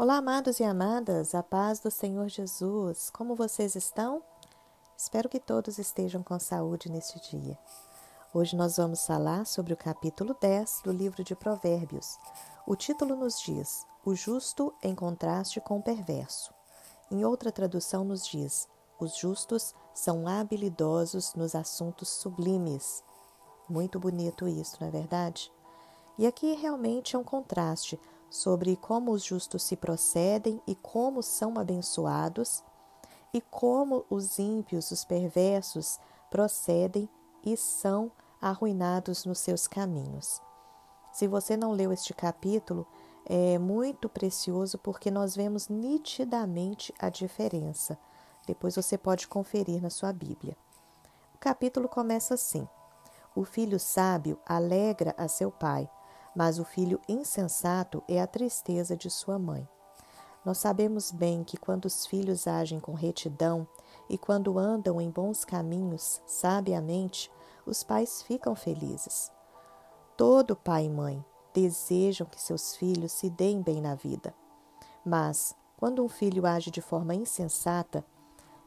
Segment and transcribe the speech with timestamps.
[0.00, 3.10] Olá, amados e amadas, a paz do Senhor Jesus.
[3.10, 4.22] Como vocês estão?
[4.96, 7.58] Espero que todos estejam com saúde neste dia.
[8.32, 12.16] Hoje nós vamos falar sobre o capítulo 10 do livro de Provérbios.
[12.64, 16.54] O título nos diz: O justo em contraste com o perverso.
[17.10, 18.68] Em outra tradução, nos diz:
[19.00, 23.02] Os justos são habilidosos nos assuntos sublimes.
[23.68, 25.50] Muito bonito isso, não é verdade?
[26.16, 27.98] E aqui realmente é um contraste
[28.30, 32.62] sobre como os justos se procedem e como são abençoados,
[33.32, 35.98] e como os ímpios, os perversos,
[36.30, 37.08] procedem
[37.44, 38.10] e são
[38.40, 40.40] arruinados nos seus caminhos.
[41.12, 42.86] Se você não leu este capítulo,
[43.24, 47.98] é muito precioso porque nós vemos nitidamente a diferença.
[48.46, 50.56] Depois você pode conferir na sua Bíblia.
[51.34, 52.66] O capítulo começa assim:
[53.34, 55.88] O filho sábio alegra a seu pai,
[56.34, 59.68] mas o filho insensato é a tristeza de sua mãe.
[60.44, 63.66] Nós sabemos bem que quando os filhos agem com retidão
[64.08, 67.30] e quando andam em bons caminhos sabiamente,
[67.66, 69.30] os pais ficam felizes.
[70.16, 74.34] Todo pai e mãe desejam que seus filhos se deem bem na vida.
[75.04, 78.04] Mas, quando um filho age de forma insensata,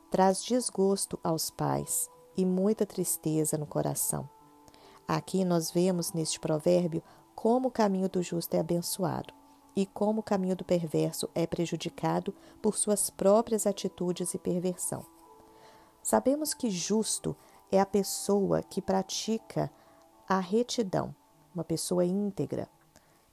[0.10, 4.30] traz desgosto aos pais e muita tristeza no coração.
[5.08, 7.04] Aqui nós vemos neste provérbio
[7.42, 9.34] como o caminho do justo é abençoado
[9.76, 15.04] e como o caminho do perverso é prejudicado por suas próprias atitudes e perversão.
[16.04, 17.36] Sabemos que justo
[17.72, 19.72] é a pessoa que pratica
[20.30, 21.16] a retidão,
[21.52, 22.70] uma pessoa íntegra.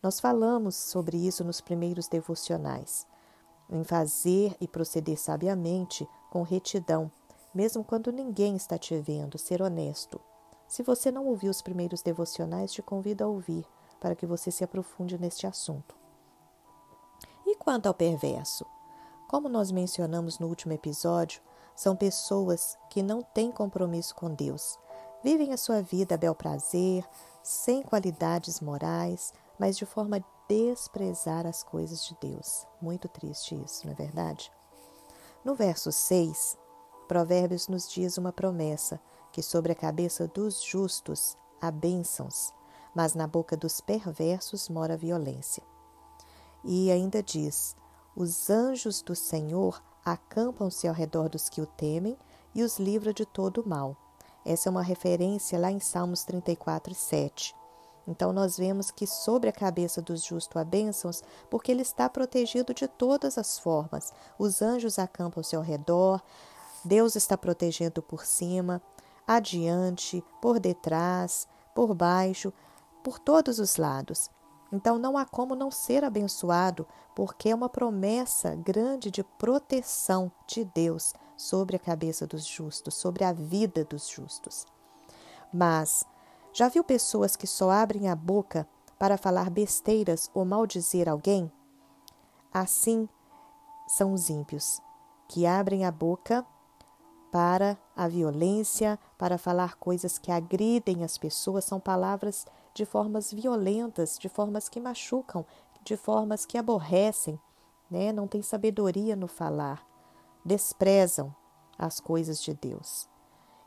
[0.02, 3.06] Nós falamos sobre isso nos primeiros devocionais,
[3.68, 7.12] em fazer e proceder sabiamente com retidão,
[7.54, 10.18] mesmo quando ninguém está te vendo, ser honesto.
[10.66, 13.66] Se você não ouviu os primeiros devocionais, te convido a ouvir
[14.00, 15.96] para que você se aprofunde neste assunto.
[17.46, 18.66] E quanto ao perverso?
[19.28, 21.42] Como nós mencionamos no último episódio,
[21.74, 24.78] são pessoas que não têm compromisso com Deus.
[25.22, 27.04] Vivem a sua vida a bel prazer,
[27.42, 32.66] sem qualidades morais, mas de forma a desprezar as coisas de Deus.
[32.80, 34.52] Muito triste isso, não é verdade?
[35.44, 36.58] No verso 6,
[37.06, 39.00] Provérbios nos diz uma promessa
[39.32, 42.52] que sobre a cabeça dos justos há bênçãos
[42.94, 45.62] mas na boca dos perversos mora a violência.
[46.64, 47.76] E ainda diz:
[48.16, 52.16] Os anjos do Senhor acampam-se ao redor dos que o temem
[52.54, 53.96] e os livra de todo o mal.
[54.44, 57.54] Essa é uma referência lá em Salmos 34 e 7.
[58.06, 62.72] Então, nós vemos que sobre a cabeça dos justos há bênçãos, porque ele está protegido
[62.72, 64.14] de todas as formas.
[64.38, 66.22] Os anjos acampam-se ao redor,
[66.82, 68.80] Deus está protegendo por cima,
[69.26, 72.50] adiante, por detrás, por baixo,
[73.08, 74.28] por todos os lados.
[74.70, 80.62] Então não há como não ser abençoado, porque é uma promessa grande de proteção de
[80.62, 84.66] Deus sobre a cabeça dos justos, sobre a vida dos justos.
[85.50, 86.04] Mas
[86.52, 88.68] já viu pessoas que só abrem a boca
[88.98, 91.50] para falar besteiras ou maldizer alguém?
[92.52, 93.08] Assim
[93.86, 94.82] são os ímpios,
[95.28, 96.44] que abrem a boca
[97.32, 102.46] para a violência, para falar coisas que agridem as pessoas, são palavras
[102.78, 105.44] de formas violentas, de formas que machucam,
[105.82, 107.36] de formas que aborrecem,
[107.90, 108.12] né?
[108.12, 109.84] não tem sabedoria no falar,
[110.44, 111.34] desprezam
[111.76, 113.08] as coisas de Deus.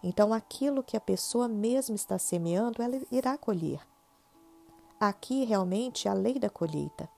[0.02, 3.86] Então, aquilo que a pessoa mesmo está semeando, ela irá colher.
[4.98, 7.10] Aqui, realmente, é a lei da colheita.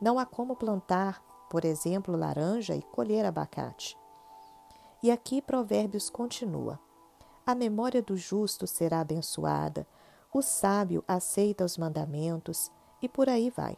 [0.00, 3.94] Não há como plantar, por exemplo, laranja e colher abacate.
[5.02, 6.80] E aqui Provérbios continua:
[7.46, 9.86] A memória do justo será abençoada,
[10.32, 12.70] o sábio aceita os mandamentos
[13.02, 13.76] e por aí vai.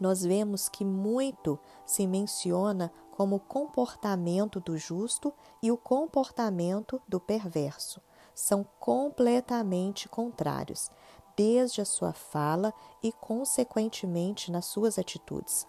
[0.00, 7.20] Nós vemos que muito se menciona como o comportamento do justo e o comportamento do
[7.20, 8.00] perverso.
[8.34, 10.90] São completamente contrários,
[11.36, 15.66] desde a sua fala e, consequentemente, nas suas atitudes.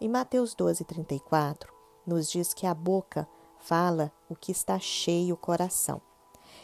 [0.00, 1.72] Em Mateus 12, 34,
[2.06, 3.26] nos diz que a boca
[3.58, 6.00] fala o que está cheio o coração.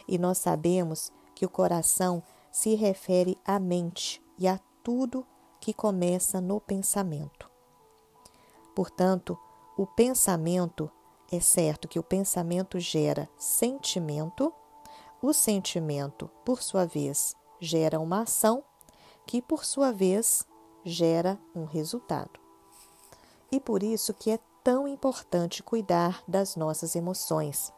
[0.06, 5.26] E nós sabemos que o coração se refere à mente e a tudo
[5.61, 7.50] que começa no pensamento.
[8.75, 9.38] Portanto,
[9.76, 10.91] o pensamento
[11.31, 14.52] é certo que o pensamento gera sentimento,
[15.23, 18.64] o sentimento, por sua vez, gera uma ação,
[19.26, 20.46] que por sua vez
[20.85, 22.41] gera um resultado.
[23.53, 27.73] E por isso que é tão importante cuidar das nossas emoções,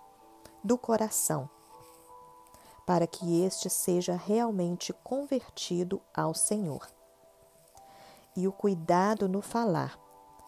[0.63, 1.49] do coração,
[2.87, 6.87] para que este seja realmente convertido ao Senhor.
[8.37, 9.99] E o cuidado no falar.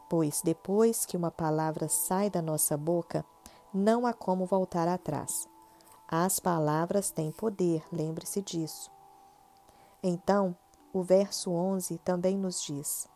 [0.08, 3.24] Pois depois que uma palavra sai da nossa boca,
[3.72, 5.48] não há como voltar atrás.
[6.06, 8.90] As palavras têm poder, lembre-se disso.
[10.02, 10.54] Então,
[10.92, 13.08] o verso 11 também nos diz: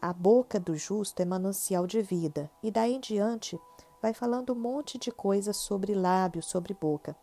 [0.00, 3.58] A boca do justo é manancial de vida, e daí em diante
[4.00, 7.16] vai falando um monte de coisas sobre lábios, sobre boca.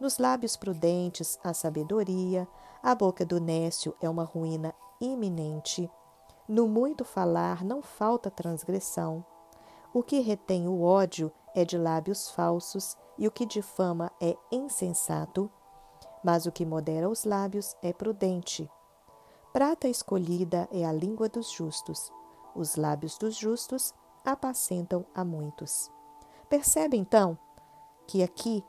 [0.00, 2.48] Nos lábios prudentes, a sabedoria,
[2.82, 5.90] a boca do nécio é uma ruína iminente.
[6.48, 9.24] No muito falar não falta transgressão.
[9.94, 15.50] O que retém o ódio é de lábios falsos, e o que difama é insensato.
[16.24, 18.68] Mas o que modera os lábios é prudente.
[19.52, 22.10] Prata escolhida é a língua dos justos.
[22.54, 25.90] Os lábios dos justos apacentam a muitos.
[26.48, 27.38] Percebe então
[28.06, 28.64] que aqui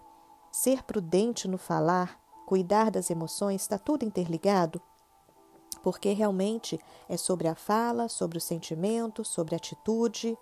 [0.53, 4.79] ser prudente no falar, cuidar das emoções, está tudo interligado?
[5.81, 6.79] Porque realmente
[7.09, 10.37] é sobre a fala, sobre o sentimento, sobre a atitude,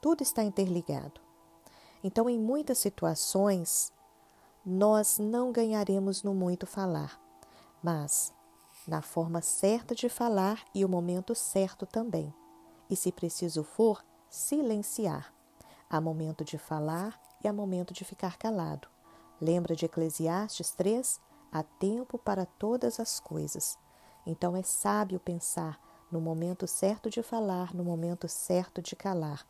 [0.00, 1.20] tudo está interligado.
[2.02, 3.92] Então, em muitas situações,
[4.64, 7.20] nós não ganharemos no muito falar,
[7.82, 8.32] mas
[8.88, 12.32] na forma certa de falar e o momento certo também.
[12.88, 15.36] E, se preciso for, silenciar
[15.88, 18.88] Há momento de falar e há momento de ficar calado.
[19.40, 21.20] Lembra de Eclesiastes 3?
[21.52, 23.78] Há tempo para todas as coisas.
[24.26, 25.78] Então é sábio pensar
[26.10, 29.46] no momento certo de falar, no momento certo de calar.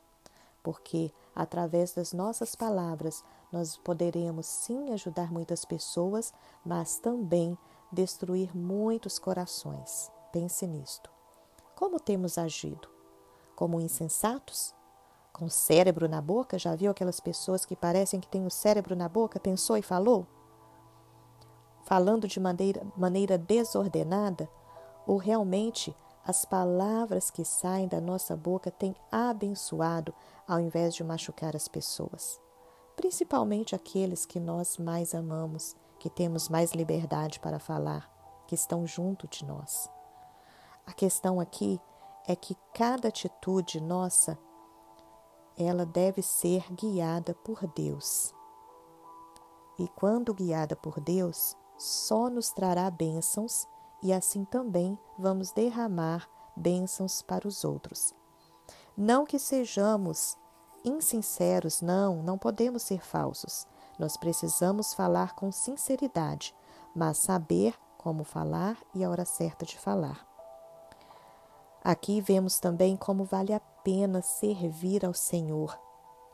[0.62, 6.35] Porque através das nossas palavras nós poderemos sim ajudar muitas pessoas,
[6.65, 7.56] mas também
[7.93, 10.11] destruir muitos corações.
[10.33, 11.11] Pense nisto.
[11.77, 12.88] Como temos agido?
[13.55, 14.75] Como insensatos?
[15.37, 16.59] Com cérebro na boca?
[16.59, 19.38] Já viu aquelas pessoas que parecem que têm o cérebro na boca?
[19.38, 20.27] Pensou e falou?
[21.85, 24.49] Falando de maneira, maneira desordenada?
[25.06, 25.94] Ou realmente
[26.25, 30.15] as palavras que saem da nossa boca têm abençoado
[30.49, 32.41] ao invés de machucar as pessoas?
[32.97, 38.11] Principalmente aqueles que nós mais amamos, que temos mais liberdade para falar,
[38.47, 39.91] que estão junto de nós.
[40.87, 41.79] A questão aqui
[42.27, 44.38] é que cada atitude nossa
[45.56, 48.35] ela deve ser guiada por Deus.
[49.79, 53.67] E quando guiada por Deus, só nos trará bênçãos
[54.03, 58.14] e assim também vamos derramar bênçãos para os outros.
[58.97, 60.37] Não que sejamos
[60.85, 63.67] insinceros, não, não podemos ser falsos.
[63.99, 66.55] Nós precisamos falar com sinceridade,
[66.94, 70.26] mas saber como falar e a hora certa de falar.
[71.82, 75.79] Aqui vemos também como vale a pena servir ao Senhor.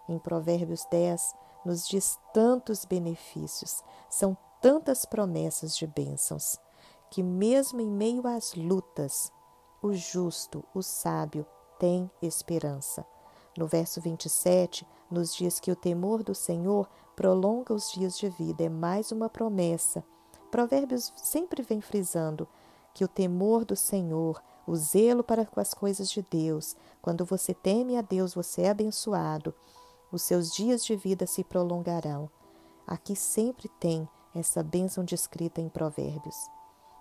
[0.08, 1.34] Em Provérbios 10
[1.66, 6.58] nos diz tantos benefícios, são tantas promessas de bênçãos,
[7.10, 9.30] que mesmo em meio às lutas,
[9.82, 11.44] o justo, o sábio,
[11.78, 13.04] tem esperança.
[13.58, 18.64] No verso 27, nos diz que o temor do Senhor prolonga os dias de vida,
[18.64, 20.02] é mais uma promessa.
[20.50, 22.48] Provérbios sempre vem frisando
[22.94, 26.76] que o temor do Senhor o zelo para com as coisas de Deus.
[27.00, 29.54] Quando você teme a Deus, você é abençoado.
[30.10, 32.30] Os seus dias de vida se prolongarão.
[32.86, 36.36] Aqui sempre tem essa bênção descrita em Provérbios.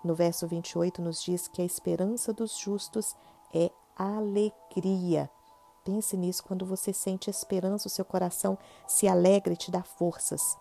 [0.04, 3.14] No verso 28 nos diz que a esperança dos justos
[3.54, 5.30] é alegria.
[5.84, 10.56] Pense nisso quando você sente esperança, o seu coração se alegra e te dá forças.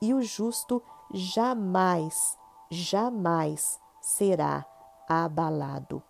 [0.00, 0.82] E o justo
[1.12, 2.36] jamais,
[2.70, 4.66] jamais será
[5.08, 6.02] abalado.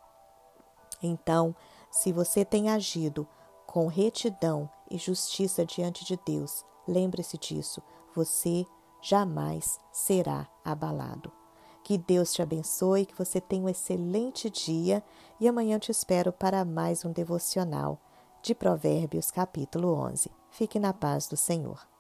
[1.00, 1.54] Então,
[1.90, 3.26] se você tem agido
[3.66, 7.80] com retidão e justiça diante de Deus, lembre-se disso,
[8.12, 8.66] você
[9.00, 11.30] jamais será abalado.
[11.84, 15.04] Que Deus te abençoe, que você tenha um excelente dia
[15.38, 18.00] e amanhã te espero para mais um devocional
[18.42, 20.30] de Provérbios, capítulo 11.
[20.50, 21.93] Fique na paz do Senhor.